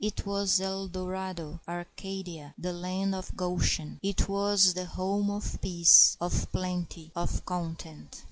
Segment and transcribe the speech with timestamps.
[0.03, 3.99] It was El Dorado, Arcadia, the land of Goshen.
[4.01, 8.19] It was the home of peace, of plenty, of content.